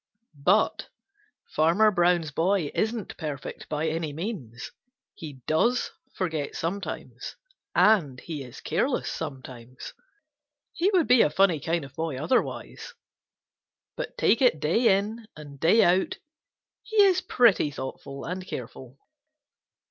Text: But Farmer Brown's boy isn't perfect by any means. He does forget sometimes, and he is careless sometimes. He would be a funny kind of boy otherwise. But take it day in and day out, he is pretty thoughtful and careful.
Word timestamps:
But 0.43 0.89
Farmer 1.51 1.91
Brown's 1.91 2.31
boy 2.31 2.71
isn't 2.73 3.15
perfect 3.17 3.69
by 3.69 3.87
any 3.87 4.13
means. 4.13 4.71
He 5.13 5.41
does 5.45 5.91
forget 6.15 6.55
sometimes, 6.55 7.35
and 7.75 8.19
he 8.19 8.41
is 8.43 8.61
careless 8.61 9.11
sometimes. 9.11 9.93
He 10.73 10.89
would 10.89 11.07
be 11.07 11.21
a 11.21 11.29
funny 11.29 11.59
kind 11.59 11.85
of 11.85 11.93
boy 11.93 12.17
otherwise. 12.17 12.95
But 13.95 14.17
take 14.17 14.41
it 14.41 14.59
day 14.59 14.97
in 14.97 15.27
and 15.35 15.59
day 15.59 15.83
out, 15.83 16.17
he 16.81 17.03
is 17.03 17.21
pretty 17.21 17.69
thoughtful 17.69 18.25
and 18.25 18.43
careful. 18.47 18.97